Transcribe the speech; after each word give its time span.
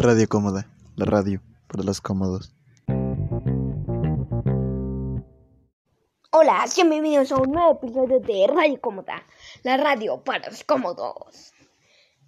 Radio 0.00 0.28
Cómoda, 0.28 0.70
la 0.94 1.06
radio 1.06 1.42
para 1.66 1.82
los 1.82 2.00
cómodos. 2.00 2.54
Hola, 6.30 6.64
sean 6.68 6.88
bienvenidos 6.88 7.32
a 7.32 7.38
un 7.38 7.50
nuevo 7.50 7.72
episodio 7.72 8.20
de 8.20 8.46
Radio 8.46 8.80
Cómoda, 8.80 9.26
la 9.64 9.76
radio 9.76 10.22
para 10.22 10.50
los 10.50 10.62
cómodos. 10.62 11.52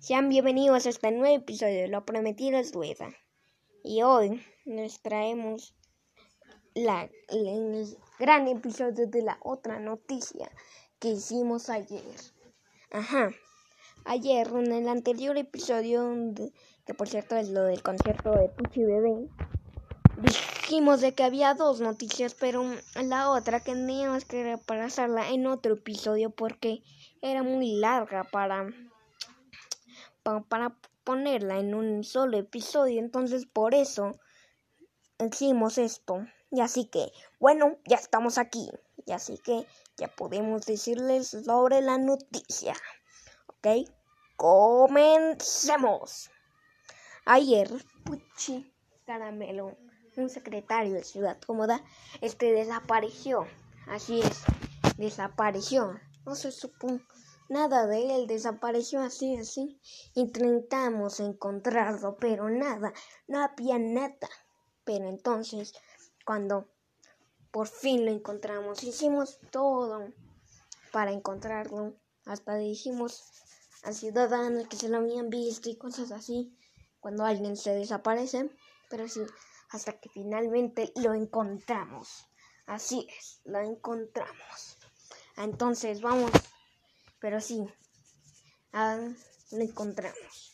Sean 0.01 0.29
bienvenidos 0.29 0.85
a 0.85 0.89
este 0.89 1.13
nuevo 1.13 1.37
episodio, 1.37 1.87
lo 1.87 2.05
prometido 2.05 2.59
es 2.59 2.73
deuda. 2.73 3.15
Y 3.85 4.03
hoy 4.03 4.45
nos 4.65 5.01
traemos 5.01 5.77
la, 6.75 7.09
el 7.29 7.97
gran 8.19 8.49
episodio 8.49 9.07
de 9.07 9.23
la 9.23 9.39
otra 9.45 9.79
noticia 9.79 10.51
que 10.99 11.11
hicimos 11.11 11.71
ayer. 11.71 12.03
Ajá. 12.91 13.31
Ayer, 14.07 14.49
en 14.49 14.73
el 14.73 14.89
anterior 14.89 15.37
episodio, 15.39 16.13
que 16.91 16.95
por 16.95 17.09
cierto 17.09 17.37
es 17.37 17.51
lo 17.51 17.63
del 17.63 17.85
concierto 17.85 18.33
de 18.33 18.49
Puchi 18.49 18.83
Bebé, 18.83 19.29
dijimos 20.17 21.01
de 21.01 21.15
que 21.15 21.23
había 21.23 21.55
dos 21.55 21.81
noticias, 21.81 22.35
pero 22.35 22.65
la 23.01 23.31
otra 23.31 23.61
que 23.61 23.75
teníamos 23.75 24.25
que 24.25 24.43
repasarla 24.43 25.31
en 25.31 25.47
otro 25.47 25.75
episodio 25.75 26.31
porque 26.31 26.83
era 27.23 27.45
muy 27.45 27.77
larga 27.77 28.25
para, 28.25 28.67
para, 30.49 30.77
ponerla 31.05 31.61
en 31.61 31.77
un 31.77 32.03
solo 32.03 32.37
episodio. 32.39 32.99
Entonces, 32.99 33.47
por 33.47 33.73
eso 33.73 34.19
hicimos 35.25 35.79
esto. 35.79 36.27
Y 36.51 36.61
así 36.61 36.87
que, 36.87 37.13
bueno, 37.39 37.77
ya 37.87 37.99
estamos 37.99 38.37
aquí. 38.37 38.69
Y 39.07 39.13
así 39.13 39.39
que 39.39 39.65
ya 39.97 40.09
podemos 40.09 40.67
decirles 40.67 41.29
sobre 41.29 41.83
la 41.83 41.99
noticia. 41.99 42.75
¿Ok? 43.47 43.89
Comencemos. 44.35 46.30
Ayer, 47.33 47.71
Puchi 48.03 48.75
Caramelo, 49.07 49.79
un 50.17 50.29
secretario 50.29 50.95
de 50.95 51.05
Ciudad 51.05 51.39
Cómoda, 51.47 51.81
este 52.21 52.51
desapareció. 52.51 53.47
Así 53.87 54.19
es, 54.21 54.43
desapareció. 54.97 56.01
No 56.27 56.35
se 56.35 56.51
supo 56.51 56.89
nada 57.49 57.87
de 57.87 58.17
él, 58.17 58.27
desapareció 58.27 58.99
así, 59.01 59.37
así. 59.37 59.81
Intentamos 60.15 61.21
encontrarlo, 61.21 62.17
pero 62.17 62.51
nada, 62.51 62.93
no 63.29 63.45
había 63.45 63.79
nada. 63.79 64.29
Pero 64.83 65.09
entonces, 65.09 65.73
cuando 66.27 66.67
por 67.53 67.69
fin 67.69 68.07
lo 68.07 68.11
encontramos, 68.11 68.83
hicimos 68.83 69.39
todo 69.53 70.09
para 70.91 71.13
encontrarlo. 71.13 71.95
Hasta 72.25 72.57
dijimos 72.57 73.23
a 73.85 73.93
ciudadanos 73.93 74.67
que 74.67 74.75
se 74.75 74.89
lo 74.89 74.97
habían 74.97 75.31
visto 75.31 75.71
y 75.71 75.77
cosas 75.77 76.11
así 76.11 76.57
cuando 77.01 77.25
alguien 77.25 77.57
se 77.57 77.75
desaparece, 77.75 78.51
pero 78.89 79.09
sí, 79.09 79.21
hasta 79.71 79.99
que 79.99 80.09
finalmente 80.09 80.93
lo 80.97 81.15
encontramos. 81.15 82.27
Así 82.67 83.07
es, 83.19 83.41
lo 83.45 83.59
encontramos. 83.61 84.79
Entonces 85.37 86.01
vamos, 86.01 86.31
pero 87.19 87.41
sí, 87.41 87.67
lo 88.73 89.61
encontramos. 89.63 90.53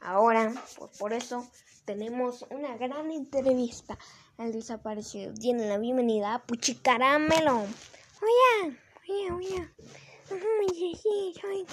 Ahora, 0.00 0.52
pues 0.76 0.98
por 0.98 1.12
eso 1.12 1.48
tenemos 1.84 2.44
una 2.50 2.76
gran 2.76 3.10
entrevista 3.10 3.98
al 4.36 4.52
desaparecido. 4.52 5.32
Tiene 5.34 5.68
la 5.68 5.78
bienvenida 5.78 6.34
a 6.34 6.42
Puchicaramelo. 6.44 7.56
Oye, 7.56 8.78
oye, 9.08 9.32
oye. 9.32 9.70
Sí, 10.74 11.34
soy 11.40 11.66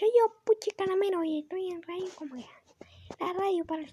soy 0.00 0.08
yo, 0.18 0.32
Puchi 0.44 0.70
Caramelo, 0.70 1.22
y 1.24 1.40
estoy 1.40 1.68
en 1.68 1.82
Radio 1.82 2.08
como 2.14 2.34
La 3.18 3.32
radio 3.32 3.64
para 3.64 3.82
los 3.82 3.90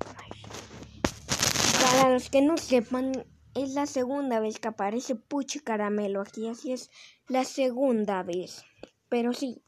Para 1.82 2.10
los 2.14 2.30
que 2.30 2.42
no 2.42 2.58
sepan, 2.58 3.26
es 3.56 3.74
la 3.74 3.86
segunda 3.86 4.40
vez 4.40 4.60
que 4.60 4.68
aparece 4.68 5.16
Puchi 5.16 5.60
Caramelo 5.60 6.22
aquí, 6.22 6.48
así 6.48 6.72
es 6.72 6.92
la 7.28 7.44
segunda 7.44 8.24
vez. 8.24 8.64
Pero 9.10 9.34
sí, 9.34 9.62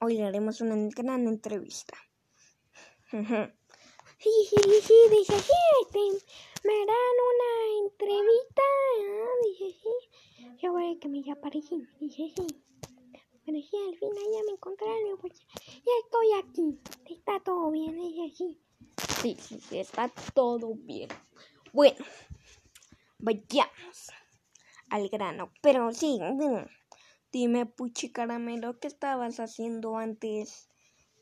hoy 0.00 0.16
le 0.16 0.26
haremos 0.26 0.60
una 0.60 0.76
gran 0.94 1.26
entrevista. 1.26 1.96
este, 3.12 3.54
me 6.64 6.72
harán 6.74 7.16
una 7.32 7.50
entrevista, 7.84 8.62
ah, 9.00 9.36
dice 9.44 9.78
sí. 9.82 9.94
Yo 10.60 10.72
voy 10.72 10.94
a 10.94 10.98
que 10.98 11.08
me 11.08 11.22
aparecí, 11.32 11.86
dice 12.00 12.32
sí. 12.36 12.46
Sí, 13.48 13.76
al 13.88 13.96
final 13.96 14.24
ya 14.30 14.44
me 14.44 14.52
encontraron, 14.52 15.18
pues 15.22 15.32
ya 15.32 15.92
estoy 16.04 16.32
aquí. 16.38 16.78
Está 17.28 17.44
todo 17.44 17.70
bien, 17.70 17.94
así. 18.32 18.58
Sí, 19.20 19.36
sí, 19.38 19.60
sí, 19.60 19.78
está 19.78 20.10
todo 20.32 20.72
bien. 20.74 21.10
Bueno, 21.74 22.02
vayamos 23.18 24.10
al 24.88 25.10
grano. 25.10 25.52
Pero 25.60 25.92
sí, 25.92 26.18
dime, 27.30 27.66
Puchi 27.66 28.12
Caramelo, 28.12 28.80
¿qué 28.80 28.88
estabas 28.88 29.40
haciendo 29.40 29.98
antes 29.98 30.70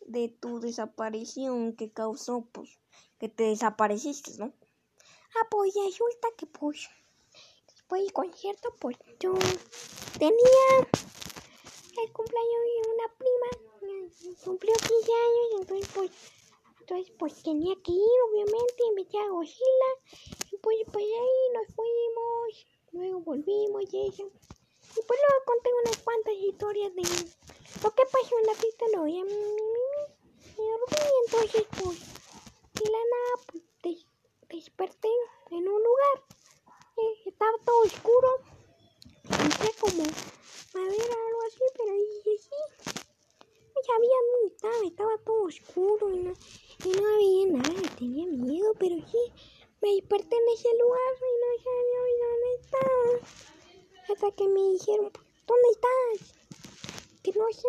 de 0.07 0.29
tu 0.29 0.61
desaparición 0.61 1.75
que 1.75 1.91
causó, 1.91 2.47
pues, 2.53 2.79
que 3.19 3.29
te 3.29 3.43
desapareciste, 3.43 4.31
¿no? 4.39 4.53
Ah, 5.35 5.49
pues 5.51 5.75
resulta 5.87 6.29
que, 6.39 6.47
pues, 6.47 6.89
después 7.67 8.03
del 8.03 8.13
concierto, 8.13 8.73
pues, 8.79 8.97
yo 9.19 9.35
tenía 10.21 10.89
el 11.99 12.13
cumpleaños 12.13 12.63
de 12.65 12.91
una 12.93 13.09
prima. 13.19 13.51
Cumplió 14.45 14.75
15 14.75 15.13
años, 15.13 15.61
entonces 15.61 15.91
pues, 15.95 16.11
entonces 16.81 17.13
pues 17.19 17.43
tenía 17.43 17.75
que 17.83 17.93
ir, 17.93 18.19
obviamente, 18.31 18.87
invité 18.89 19.19
a 19.19 19.29
Godzilla. 19.29 19.91
Y 20.53 20.57
pues, 20.59 20.77
pues 20.93 21.05
ahí 21.05 21.53
nos 21.55 21.75
fuimos, 21.75 22.67
luego 22.93 23.21
volvimos 23.21 23.83
y 23.93 24.09
eso. 24.09 24.25
Y 24.25 25.03
pues 25.03 25.21
luego 25.21 25.45
conté 25.47 25.71
unas 25.85 25.97
cuantas 25.99 26.35
historias 26.35 26.95
de 26.95 27.03
lo 27.83 27.95
que 27.95 28.05
pasó 28.07 28.39
en 28.39 28.47
la 28.47 28.55
fiesta 28.55 28.85
no 28.95 29.07
y 29.07 29.21
a 29.21 29.25
mí, 29.25 29.35
me 30.57 30.65
dormí, 30.65 31.11
entonces 31.27 31.67
pues, 31.83 31.99
de 32.75 32.91
la 32.91 32.99
nada, 32.99 33.45
pues 33.47 33.63
des 33.83 34.07
desperté 34.49 35.11
en 35.51 35.69
un 35.69 35.83
lugar. 35.83 36.25
Eh, 36.97 37.23
estaba 37.27 37.59
todo 37.65 37.83
oscuro. 37.83 38.29
Entré 39.25 39.71
como 39.81 40.05
o 40.79 41.27
algo 41.29 41.43
así, 41.47 41.65
pero 41.77 41.93
dije 41.95 42.39
sí. 42.39 43.01
No 43.75 43.83
sabía 43.83 44.17
dónde 44.63 44.87
estaba, 44.89 45.19
todo 45.19 45.43
oscuro 45.43 46.11
y 46.11 46.19
no, 46.19 46.33
y 46.85 46.89
no 46.89 47.15
había 47.15 47.47
nada, 47.59 47.97
tenía 47.99 48.27
miedo, 48.27 48.73
pero 48.79 48.97
sí. 48.97 49.33
Me 49.83 49.95
desperté 49.95 50.37
en 50.37 50.49
ese 50.55 50.69
lugar 50.79 51.13
y 51.21 51.35
no 51.43 51.51
sabía 51.67 52.01
dónde 52.23 52.51
estaba. 52.61 53.13
Hasta 54.09 54.31
que 54.33 54.49
me 54.49 54.61
dijeron, 54.73 55.13
¿dónde 55.47 55.69
estás? 55.73 56.35
Que 57.23 57.33
no 57.33 57.47
sé, 57.53 57.69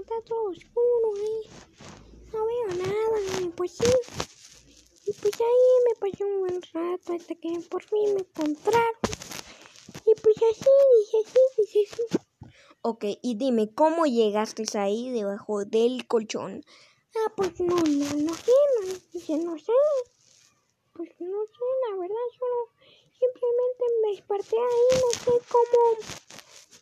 está 0.00 0.20
todo 0.22 0.50
oscuro 0.50 1.14
ahí. 1.16 1.50
No 2.32 2.44
veo 2.44 2.86
nada, 2.86 3.52
pues 3.56 3.72
sí. 3.72 3.90
Y 5.06 5.12
pues 5.12 5.34
ahí 5.40 5.68
me 5.88 5.94
pasé 6.00 6.24
un 6.24 6.40
buen 6.40 6.60
rato 6.60 7.12
hasta 7.12 7.34
que 7.34 7.60
por 7.70 7.82
fin 7.82 8.14
me 8.14 8.20
encontraron. 8.20 8.94
Y 10.04 10.14
pues 10.20 10.36
así, 10.36 10.70
dije 10.98 11.30
sí, 11.32 11.62
dije 11.62 11.96
sí. 11.96 12.25
Ok, 12.88 13.04
y 13.20 13.34
dime, 13.34 13.74
¿cómo 13.74 14.06
llegaste 14.06 14.62
ahí 14.78 15.10
debajo 15.10 15.64
del 15.64 16.06
colchón? 16.06 16.64
Ah, 17.16 17.32
pues 17.36 17.58
no, 17.58 17.74
no, 17.74 17.82
no 17.82 18.34
sé, 18.34 18.52
no, 19.28 19.36
no 19.38 19.58
sé. 19.58 19.72
Pues 20.92 21.10
no 21.18 21.44
sé, 21.46 21.66
la 21.90 21.96
verdad, 21.96 22.26
solo 22.38 22.70
simplemente 23.18 23.84
me 24.02 24.10
desperté 24.10 24.56
ahí, 24.56 25.00
no 25.00 25.10
sé 25.18 25.32
cómo 25.50 25.98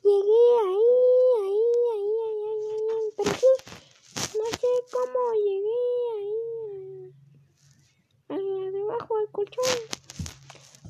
llegué 0.03 0.45
ahí, 0.67 0.93
ahí, 1.41 1.65
ahí, 1.95 2.11
ahí, 2.29 2.53
ahí, 2.53 2.85
ahí, 2.91 3.09
pero 3.17 3.31
sí, 3.39 3.53
no 4.37 4.45
sé 4.59 4.73
cómo 4.93 5.33
llegué 5.43 5.81
ahí, 6.19 7.15
ahí 8.29 8.71
debajo 8.73 9.17
del 9.17 9.31
colchón. 9.31 9.79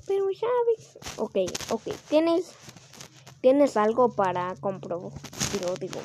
Pero 0.09 0.27
sabes, 0.35 0.99
ok, 1.19 1.37
ok, 1.71 1.95
tienes 2.09 2.53
¿Tienes 3.45 3.77
algo 3.77 4.09
para 4.09 4.55
comprobar? 4.59 5.13
Digo, 5.79 6.01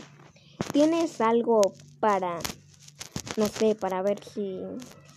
¿tienes 0.74 1.22
algo 1.22 1.62
para, 2.02 2.38
no 3.38 3.48
sé, 3.48 3.76
para 3.76 4.02
ver 4.02 4.22
si, 4.22 4.62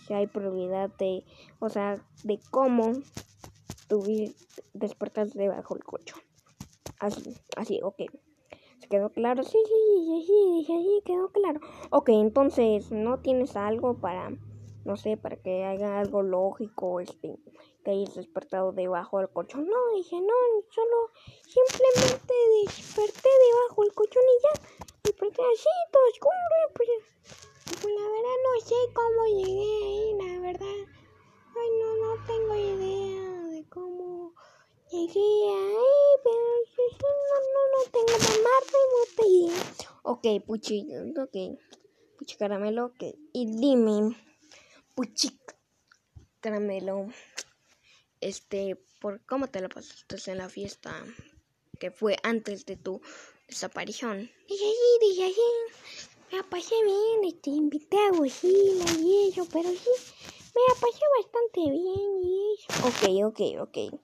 si 0.07 0.13
hay 0.13 0.27
probabilidad 0.27 0.89
de, 0.97 1.25
o 1.59 1.67
sea, 1.67 2.01
de 2.23 2.39
cómo 2.49 2.93
tuviste 3.89 4.63
despertar 4.73 5.27
debajo 5.31 5.73
del 5.73 5.83
colchón? 5.83 6.21
Así, 6.97 7.35
así, 7.57 7.81
ok. 7.83 8.03
¿Se 8.79 8.87
quedó 8.87 9.09
claro? 9.09 9.43
Sí, 9.43 9.57
sí, 9.65 10.23
sí, 10.25 10.63
sí, 10.65 10.81
sí, 10.81 11.01
quedó 11.03 11.29
claro. 11.29 11.59
Ok, 11.89 12.07
entonces, 12.07 12.89
¿no 12.89 13.19
tienes 13.19 13.57
algo 13.57 13.95
para, 13.95 14.31
no 14.85 14.97
sé, 14.97 15.17
para 15.17 15.37
que 15.37 15.63
haga 15.63 15.99
algo 15.99 16.23
lógico, 16.23 16.99
este, 16.99 17.37
que 17.83 17.91
hayas 17.91 18.15
despertado 18.15 18.71
debajo 18.71 19.19
del 19.19 19.29
colchón. 19.29 19.67
No, 19.67 19.95
dije, 19.95 20.19
no, 20.19 20.33
solo 20.69 21.11
simplemente 21.47 22.33
desperté 22.65 23.29
debajo 23.47 23.83
del 23.83 23.93
colchón 23.93 24.23
y 24.23 24.43
ya, 24.43 24.85
desperté 25.03 25.41
así, 25.41 25.69
todo 25.91 26.03
oscuro, 26.11 26.35
pues, 26.75 26.89
la 27.83 28.09
verdad 28.09 28.37
no 28.43 28.65
sé 28.65 28.75
cómo 28.93 29.25
llegué 29.37 29.71
ahí, 29.83 30.13
la 30.21 30.39
verdad, 30.41 30.81
ay, 31.55 31.69
no, 31.79 31.95
no 31.95 32.25
tengo 32.25 32.55
idea 32.55 33.41
de 33.49 33.69
cómo 33.69 34.33
llegué 34.91 35.19
ahí, 35.19 36.21
pero 36.23 36.45
sí, 36.75 36.97
no, 37.01 37.37
no, 37.53 37.61
no 37.73 37.91
tengo 37.91 38.11
la 38.11 38.33
más 38.43 38.63
remota 38.71 39.23
idea. 39.27 39.63
Ok, 40.03 40.45
puchi, 40.45 40.87
ok, 41.17 41.59
puchi 42.17 42.37
caramelo, 42.37 42.85
ok, 42.87 43.03
y 43.33 43.45
dime. 43.45 44.15
Puchi 44.95 45.39
Caramelo, 46.39 47.07
este, 48.21 48.77
¿por 49.01 49.25
cómo 49.25 49.47
te 49.47 49.59
la 49.59 49.67
pasaste 49.67 50.31
en 50.31 50.37
la 50.37 50.49
fiesta 50.49 50.93
que 51.79 51.89
fue 51.89 52.17
antes 52.21 52.67
de 52.67 52.77
tu 52.77 53.01
desaparición? 53.47 54.29
Dije 54.47 54.65
sí, 54.65 55.07
dije 55.07 55.33
sí. 55.33 56.07
Me 56.31 56.37
la 56.37 56.43
pasé 56.43 56.75
bien, 56.83 57.33
este, 57.33 57.49
invité 57.49 57.97
a 57.97 58.11
Godzilla 58.11 58.85
y 58.99 59.29
eso, 59.29 59.47
pero 59.51 59.69
sí, 59.69 59.89
me 60.53 60.61
la 60.67 60.75
pasé 60.79 61.03
bastante 61.17 61.71
bien 61.71 62.23
y 62.23 62.53
eso. 62.53 62.87
Ok, 62.87 63.33
ok, 63.33 63.61
ok. 63.61 63.99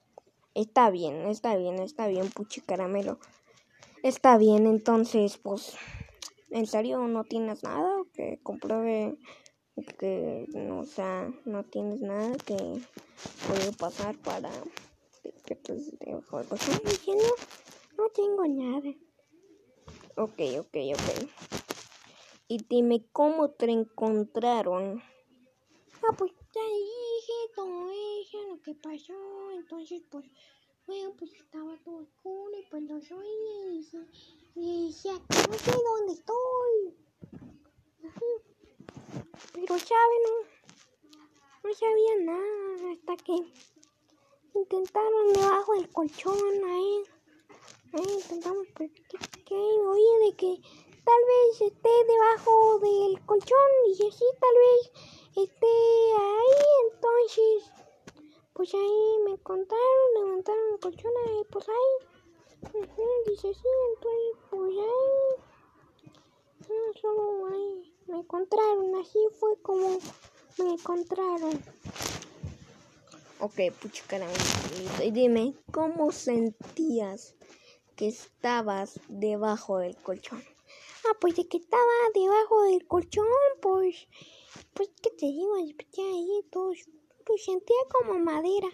Está 0.55 0.89
bien, 0.89 1.27
está 1.27 1.55
bien, 1.55 1.77
está 1.79 2.07
bien, 2.07 2.31
Puchi 2.31 2.61
Caramelo. 2.61 3.19
Está 4.01 4.39
bien, 4.39 4.65
entonces, 4.65 5.37
pues, 5.37 5.75
¿en 6.49 6.65
serio 6.65 6.99
no 7.07 7.25
tienes 7.25 7.61
nada 7.61 8.03
que 8.13 8.39
compruebe 8.41 9.19
que, 9.83 10.47
no, 10.53 10.79
o 10.81 10.85
sea, 10.85 11.31
no 11.45 11.63
tienes 11.63 12.01
nada 12.01 12.35
que 12.45 12.55
puede 13.47 13.71
pasar 13.73 14.15
para 14.17 14.49
que 15.45 15.55
te 15.55 15.73
dejo 15.73 16.37
algo 16.37 16.55
así? 16.55 16.71
Dije 16.85 17.11
no, 17.97 18.09
tengo 18.09 18.47
nada. 18.47 18.89
Ok, 20.15 20.39
ok, 20.59 20.75
ok. 20.93 21.29
Y 22.47 22.63
dime 22.69 23.05
cómo 23.11 23.49
te 23.51 23.71
encontraron. 23.71 25.01
Ah, 26.03 26.15
pues 26.17 26.31
ya 26.53 26.61
dije 26.61 27.33
todo 27.55 27.91
eso, 28.21 28.43
lo 28.47 28.61
que 28.61 28.73
pasó, 28.75 29.51
entonces 29.51 30.01
pues, 30.09 30.25
bueno, 30.87 31.13
pues 31.17 31.33
estaba 31.33 31.77
todo 31.83 31.97
oscuro 31.97 32.57
y 32.57 32.65
pues 32.69 32.83
los 32.83 33.11
oí 33.11 33.27
y 33.65 33.77
dije, 33.77 33.97
y 34.55 34.87
decía 34.87 35.13
que 35.29 35.47
no 35.47 35.53
sé 35.57 35.71
dónde 35.71 36.13
estoy. 36.13 36.97
Ujú. 38.03 38.48
Pero 39.53 39.77
saben, 39.79 40.23
no, 40.23 40.35
no 41.63 41.73
sabía 41.73 42.15
nada 42.21 42.91
hasta 42.93 43.17
que 43.17 43.33
intentaron 44.53 45.33
debajo 45.33 45.73
del 45.73 45.89
colchón 45.91 46.63
ahí. 46.65 47.03
Ahí 47.93 48.13
intentamos, 48.13 48.67
que, 48.75 48.91
que 49.45 49.55
oí 49.55 50.29
de 50.29 50.35
que 50.35 50.61
tal 51.03 51.21
vez 51.25 51.61
esté 51.61 51.89
debajo 52.07 52.79
del 52.79 53.25
colchón. 53.25 53.69
Dije, 53.87 54.11
sí, 54.11 54.25
tal 54.39 54.55
vez 54.55 54.91
esté 55.47 55.75
ahí. 56.17 56.93
Entonces, 56.93 57.71
pues 58.53 58.73
ahí 58.73 59.17
me 59.25 59.31
encontraron, 59.31 60.13
levantaron 60.15 60.73
el 60.73 60.79
colchón 60.79 61.11
ahí, 61.25 61.43
pues 61.51 61.65
ahí. 61.69 62.09
Ujú, 62.73 63.03
dice, 63.25 63.53
sí, 63.53 63.67
entonces, 63.95 64.37
pues 64.49 64.77
ahí. 64.77 65.35
ah, 66.61 66.99
Solo 67.01 67.28
me 68.19 68.23
encontraron. 68.23 68.95
Así 68.95 69.19
fue 69.39 69.57
como 69.61 69.97
me 70.57 70.73
encontraron. 70.73 71.61
Ok, 73.39 73.55
puchi 73.81 74.01
caramelo. 74.07 74.39
Y 75.03 75.11
dime, 75.11 75.53
¿cómo 75.71 76.11
sentías 76.11 77.35
que 77.95 78.09
estabas 78.09 78.99
debajo 79.07 79.77
del 79.77 79.95
colchón? 79.95 80.43
Ah, 81.05 81.15
pues 81.21 81.35
de 81.37 81.47
que 81.47 81.57
estaba 81.57 81.83
debajo 82.13 82.63
del 82.63 82.85
colchón, 82.85 83.25
pues, 83.61 84.07
pues, 84.73 84.89
¿qué 85.01 85.11
te 85.11 85.27
digo? 85.27 85.57
Ya 85.93 86.03
ahí 86.03 86.41
todo, 86.51 86.73
pues 87.25 87.45
sentía 87.45 87.77
como 87.89 88.19
madera. 88.19 88.67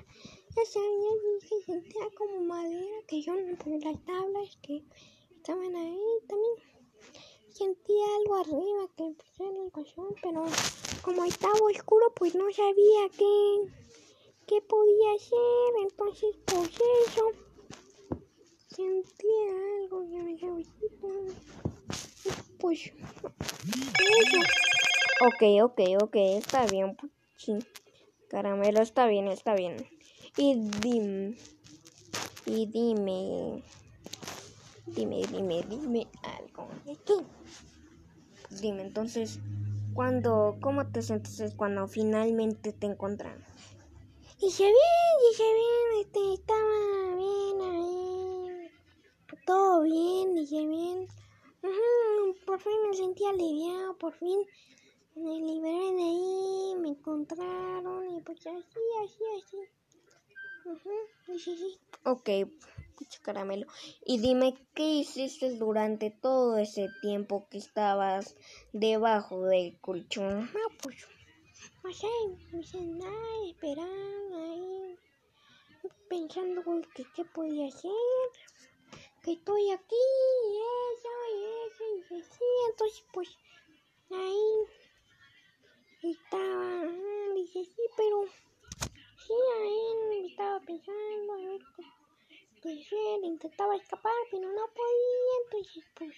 Ya 0.55 0.65
sabía, 0.65 1.11
dije, 1.39 1.55
sentía 1.65 2.09
como 2.17 2.41
madera, 2.41 2.97
que 3.07 3.21
yo, 3.21 3.33
pues 3.63 3.83
las 3.83 4.03
tablas 4.05 4.57
que 4.63 4.83
estaban 5.35 5.75
ahí 5.75 5.99
también. 6.27 6.74
Sentía 7.55 8.03
algo 8.17 8.35
arriba 8.35 8.89
que 8.97 9.15
pues, 9.15 9.39
era 9.39 9.63
el 9.63 9.71
colchón, 9.71 10.13
pero 10.21 10.43
como 11.01 11.23
estaba 11.23 11.53
oscuro, 11.53 12.13
pues 12.13 12.35
no 12.35 12.51
sabía 12.51 13.09
qué, 13.17 13.61
qué 14.45 14.61
podía 14.61 15.13
hacer. 15.15 15.83
Entonces, 15.83 16.35
pues 16.43 16.69
eso. 17.07 17.31
Sentía 18.67 19.51
algo 19.79 20.01
que 20.01 20.17
me 20.17 20.65
pues, 22.59 22.91
eso. 22.91 24.39
Ok, 25.21 25.43
ok, 25.63 25.81
ok, 26.03 26.15
está 26.15 26.65
bien, 26.65 26.97
puchi. 26.97 27.65
Caramelo, 28.27 28.81
está 28.81 29.07
bien, 29.07 29.29
está 29.29 29.55
bien. 29.55 29.77
Y 30.35 30.55
dime, 30.81 31.37
y 32.45 32.65
dime, 32.65 33.63
dime, 34.87 35.21
dime, 35.31 35.63
dime 35.69 36.07
algo. 36.23 36.67
¿De 36.85 36.95
qué? 37.05 37.13
Dime, 38.61 38.83
entonces, 38.83 39.39
cuando, 39.93 40.57
¿cómo 40.61 40.85
te 40.87 41.01
sientes 41.01 41.53
cuando 41.55 41.87
finalmente 41.87 42.73
te 42.73 42.85
encontraron? 42.85 43.43
Dije 44.39 44.63
bien, 44.63 45.15
dije 45.29 45.43
bien, 45.43 46.01
este, 46.01 46.33
estaba 46.33 47.15
bien 47.15 47.61
ahí, 47.61 48.71
todo 49.45 49.81
bien, 49.83 50.35
dije 50.35 50.65
bien. 50.67 51.07
Por 52.45 52.59
fin 52.59 52.73
me 52.89 52.95
sentí 52.95 53.25
aliviado, 53.25 53.97
por 53.97 54.13
fin 54.13 54.39
me 55.15 55.39
liberé 55.39 55.93
de 55.95 56.03
ahí, 56.03 56.75
me 56.79 56.89
encontraron 56.89 58.09
y 58.15 58.21
pues 58.21 58.45
así, 58.45 58.79
así, 59.03 59.23
así. 59.37 59.57
Ujú, 60.65 60.89
dije 61.27 61.55
sí. 61.55 61.79
Ok, 62.03 62.29
puchi 63.05 63.19
caramelo. 63.21 63.67
Y 64.05 64.19
dime, 64.19 64.55
¿qué 64.73 64.83
hiciste 64.83 65.57
durante 65.57 66.09
todo 66.09 66.57
ese 66.57 66.89
tiempo 67.01 67.47
que 67.49 67.57
estabas 67.59 68.35
debajo 68.73 69.45
del 69.45 69.79
colchón? 69.79 70.49
Ah, 70.53 70.75
pues, 70.81 71.07
no 71.83 71.93
sé, 71.93 72.07
no 72.51 72.63
sé 72.63 72.81
nada, 72.81 73.47
esperando 73.47 74.37
ahí, 74.37 74.95
pensando 76.09 76.63
que 76.95 77.05
qué 77.15 77.25
podía 77.25 77.67
hacer, 77.67 77.91
que 79.23 79.33
estoy 79.33 79.71
aquí, 79.71 80.05
y 80.47 80.57
eso, 80.91 81.09
y 81.35 81.43
eso, 81.67 81.83
y 81.83 82.15
dije, 82.15 82.29
sí, 82.31 82.45
entonces 82.69 83.03
pues, 83.13 83.29
ahí 84.11 84.49
estaba, 86.01 86.81
ah, 86.81 87.33
dije, 87.35 87.65
sí, 87.65 87.81
pero, 87.95 88.25
sí, 89.17 89.33
ahí 89.59 90.27
estaba 90.27 90.59
pensando, 90.61 91.33
a 91.33 91.37
ver, 91.37 91.61
pues, 92.65 92.79
hacer, 92.79 93.23
intentaba 93.23 93.75
escapar, 93.75 94.11
pero 94.31 94.51
no 94.51 94.65
podía, 94.73 95.33
entonces 95.43 95.83
pues, 95.95 96.15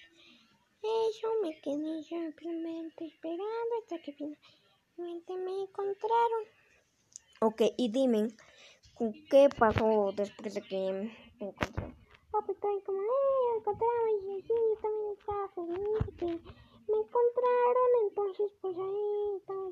eso, 0.81 1.27
me 1.43 1.59
quedé 1.59 2.03
simplemente 2.03 3.05
esperando 3.05 3.75
hasta 3.81 4.01
que 4.01 4.13
finalmente 4.13 5.35
me 5.35 5.63
encontraron. 5.63 6.43
Ok, 7.41 7.63
y 7.75 7.91
dime, 7.91 8.29
¿qué 9.29 9.49
pasó 9.59 10.13
después 10.15 10.53
de 10.53 10.61
que 10.61 11.11
te 11.37 11.45
encontraron? 11.45 11.93
Ah, 12.31 12.39
pues 12.45 12.55
estoy 12.55 12.81
como, 12.83 13.01
eh, 13.01 13.05
me 13.51 13.59
encontraron, 13.59 14.09
y 14.09 14.35
dije, 14.35 14.47
sí, 14.47 14.53
yo 14.53 14.77
también 14.81 15.11
estaba 15.19 15.49
feliz 15.49 16.05
de 16.05 16.15
que 16.15 16.25
me 16.87 16.97
encontraron, 16.97 17.89
entonces 18.07 18.53
pues 18.61 18.77
ahí 18.77 19.35
estaba, 19.35 19.69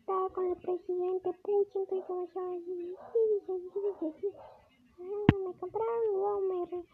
estaba 0.00 0.28
con 0.30 0.46
el 0.46 0.56
presidente 0.56 1.32
Puchi, 1.42 1.78
entonces 1.78 2.06
como 2.06 2.24
estaba 2.24 2.54
así, 2.54 2.96
sí, 3.12 3.18
dije, 3.34 3.52
sí, 3.70 3.80
dije, 4.00 4.20
sí, 4.22 4.55
me 4.98 5.50
encontraron, 5.50 6.12
luego 6.12 6.40
me, 6.40 6.66
re, 6.66 6.84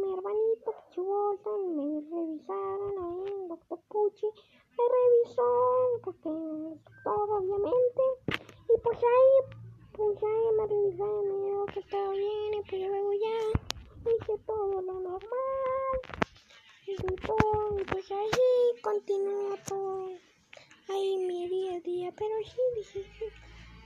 mi 0.00 0.12
hermanito 0.14 0.74
Bolton, 0.96 1.76
me 1.76 2.00
revisaron 2.00 2.98
ahí, 2.98 3.32
el 3.42 3.48
doctor 3.48 3.80
Puchi, 3.88 4.26
me 4.26 4.84
revisó, 4.96 6.00
porque 6.02 6.30
todo 7.04 7.38
obviamente, 7.38 8.02
y 8.74 8.80
pues 8.82 8.98
ahí, 8.98 9.58
pues 9.92 10.16
ahí 10.22 10.56
me 10.56 10.66
revisaron, 10.66 11.42
me 11.42 11.50
dijo 11.50 11.66
que 11.66 11.80
estaba 11.80 12.10
bien, 12.12 12.54
y 12.54 12.62
pues 12.70 12.88
luego 12.88 13.12
ya 13.12 14.10
hice 14.10 14.38
todo 14.46 14.80
lo 14.80 15.00
normal, 15.00 15.20
y 16.86 16.96
pues 17.90 18.10
así 18.10 18.82
continuó 18.82 19.56
todo, 19.68 20.08
ahí 20.88 21.18
mi 21.18 21.48
día 21.48 21.76
a 21.76 21.80
día, 21.80 22.14
pero 22.16 22.34
sí, 22.44 22.60
dije, 22.76 23.04
sí, 23.18 23.24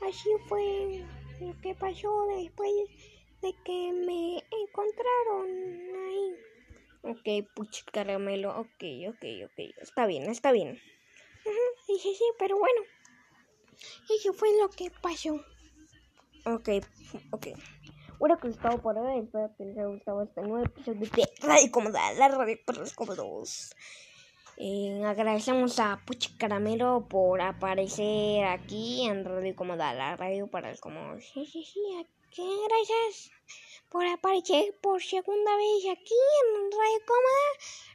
así 0.06 0.30
fue 0.48 1.04
lo 1.40 1.60
que 1.60 1.74
pasó 1.74 2.26
después 2.28 2.70
de 3.42 3.54
que 3.64 3.92
me 3.92 4.36
encontraron 4.62 5.48
ahí. 6.06 6.36
Ok, 7.02 7.48
puchi 7.54 7.82
caramelo, 7.92 8.50
ok, 8.60 8.82
ok, 9.08 9.24
ok, 9.44 9.58
está 9.80 10.06
bien, 10.06 10.24
está 10.30 10.52
bien. 10.52 10.80
Ujú, 11.46 11.92
Dije, 11.92 12.14
sí, 12.14 12.24
pero 12.38 12.58
bueno, 12.58 12.82
eso 14.08 14.32
fue 14.34 14.48
lo 14.60 14.68
que 14.68 14.90
pasó. 15.02 15.34
Ok, 16.44 16.68
ok. 17.32 17.48
Bueno, 18.18 18.38
que 18.38 18.48
estaba 18.48 18.76
por 18.76 18.98
hoy. 18.98 19.20
Espero 19.20 19.50
que 19.56 19.64
les 19.64 19.78
haya 19.78 19.86
gustado 19.86 20.22
este 20.22 20.42
nuevo 20.42 20.62
episodio 20.64 21.00
de 21.00 21.28
Radio 21.40 21.70
Cómoda, 21.70 22.12
la 22.12 22.28
radio 22.28 22.58
para 22.66 22.80
los 22.80 22.92
cómodos. 22.92 23.74
Eh, 24.58 25.02
agradecemos 25.06 25.80
a 25.80 26.02
Puchi 26.06 26.36
Caramelo 26.36 27.06
por 27.08 27.40
aparecer 27.40 28.44
aquí 28.44 29.06
en 29.06 29.24
Radio 29.24 29.56
Cómoda, 29.56 29.94
la 29.94 30.16
radio 30.16 30.48
para 30.48 30.70
el 30.70 30.78
cómodo. 30.78 31.18
Sí, 31.18 31.46
sí, 31.46 31.64
sí, 31.64 31.80
aquí, 31.98 32.19
gracias 32.36 33.32
por 33.88 34.06
aparecer 34.06 34.78
por 34.80 35.02
segunda 35.02 35.56
vez 35.56 35.84
aquí 35.90 36.14
en 36.40 36.70
Radio 36.70 37.00
Cómoda, 37.06 37.48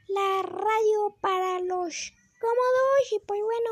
la 0.08 0.42
radio 0.44 1.15
para 1.22 1.60
los 1.62 2.12
cómodos. 2.42 3.12
Y 3.13 3.20
pues 3.20 3.42
bueno, 3.42 3.70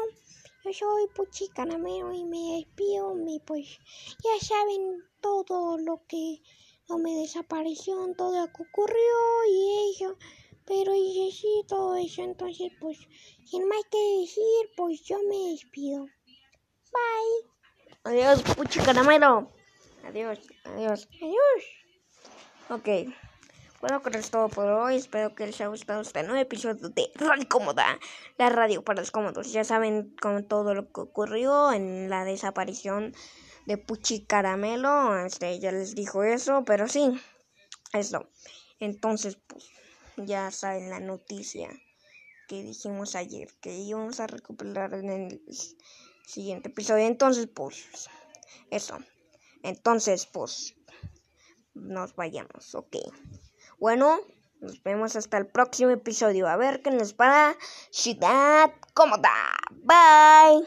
yo 0.63 0.73
soy 0.73 1.07
Puchi 1.15 1.49
Caramelo 1.49 2.13
y 2.13 2.23
me 2.23 2.57
despido. 2.57 3.13
Y 3.27 3.39
pues 3.41 3.77
ya 4.23 4.45
saben 4.45 5.03
todo 5.19 5.77
lo 5.77 6.01
que 6.07 6.41
no 6.87 6.97
me 6.97 7.13
desapareció, 7.15 7.97
todo 8.17 8.45
lo 8.45 8.53
que 8.53 8.63
ocurrió 8.63 9.45
y 9.49 9.91
eso. 9.95 10.17
Pero 10.65 10.95
hice 10.95 11.35
sí 11.35 11.63
todo 11.67 11.95
eso, 11.95 12.21
entonces 12.21 12.71
pues 12.79 12.97
sin 13.43 13.67
más 13.67 13.83
que 13.91 14.21
decir, 14.21 14.71
pues 14.77 15.03
yo 15.03 15.17
me 15.27 15.51
despido. 15.51 16.05
Bye. 16.93 17.49
Adiós, 18.05 18.41
Puchi 18.55 18.79
Caramelo. 18.79 19.51
Adiós, 20.03 20.39
adiós, 20.65 21.07
adiós. 21.21 21.63
Ok. 22.69 22.87
Bueno, 23.79 24.01
con 24.01 24.15
es 24.15 24.31
todo 24.31 24.49
por 24.49 24.65
hoy. 24.65 24.97
Espero 24.97 25.33
que 25.33 25.45
les 25.45 25.55
haya 25.55 25.67
gustado 25.67 26.01
este 26.01 26.23
nuevo 26.23 26.39
episodio 26.39 26.89
de 26.89 27.09
Radio 27.15 27.47
Cómoda, 27.49 27.99
la 28.37 28.49
radio 28.49 28.83
para 28.83 28.99
los 28.99 29.11
cómodos. 29.11 29.51
Ya 29.53 29.63
saben 29.63 30.13
con 30.21 30.45
todo 30.47 30.73
lo 30.73 30.91
que 30.91 31.01
ocurrió 31.01 31.71
en 31.71 32.09
la 32.09 32.25
desaparición 32.25 33.13
de 33.65 33.77
Puchi 33.77 34.25
Caramelo. 34.25 35.17
Este, 35.25 35.59
ya 35.59 35.71
les 35.71 35.95
dijo 35.95 36.23
eso, 36.23 36.63
pero 36.65 36.87
sí, 36.89 37.19
eso. 37.93 38.29
Entonces, 38.79 39.37
pues, 39.47 39.69
ya 40.17 40.51
saben 40.51 40.89
la 40.89 40.99
noticia 40.99 41.69
que 42.49 42.61
dijimos 42.61 43.15
ayer, 43.15 43.49
que 43.61 43.73
íbamos 43.77 44.19
a 44.19 44.27
recuperar 44.27 44.93
en 44.95 45.09
el 45.09 45.41
siguiente 46.25 46.69
episodio. 46.69 47.05
Entonces, 47.05 47.47
pues, 47.47 48.09
eso. 48.69 48.99
Entonces, 49.63 50.27
pues, 50.31 50.75
nos 51.73 52.15
vayamos, 52.15 52.75
ok. 52.75 52.97
Bueno, 53.79 54.19
nos 54.61 54.81
vemos 54.83 55.15
hasta 55.15 55.37
el 55.37 55.47
próximo 55.47 55.91
episodio. 55.91 56.47
A 56.47 56.55
ver 56.55 56.81
qué 56.81 56.91
nos 56.91 57.13
para 57.13 57.57
Ciudad 57.89 58.71
Cómoda. 58.93 59.33
Bye. 59.71 60.61